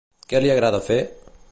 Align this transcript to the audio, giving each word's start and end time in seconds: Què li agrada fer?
Què 0.33 0.41
li 0.45 0.51
agrada 0.53 0.81
fer? 0.89 0.99